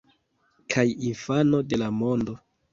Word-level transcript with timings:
Kaj 0.75 0.85
infano 1.11 1.63
de 1.71 1.83
la 1.85 1.93
mondo. 2.03 2.41